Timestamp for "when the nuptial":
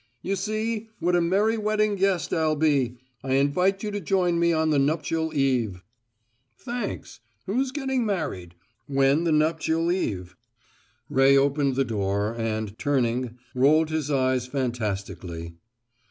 8.87-9.91